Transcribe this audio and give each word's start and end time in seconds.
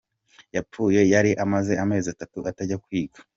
Yapfuye 0.55 1.01
yari 1.13 1.31
amaze 1.43 1.73
amezi 1.83 2.07
atatu 2.13 2.37
atajya 2.49 2.81
kwiga. 2.83 3.19